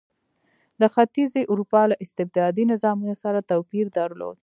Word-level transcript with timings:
د 0.81 0.83
ختیځې 0.93 1.41
اروپا 1.51 1.81
له 1.91 1.95
استبدادي 2.05 2.63
نظامونو 2.71 3.15
سره 3.23 3.45
توپیر 3.51 3.85
درلود. 3.97 4.37